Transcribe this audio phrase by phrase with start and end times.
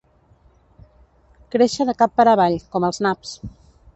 [1.57, 3.37] Créixer de cap per avall, com els naps.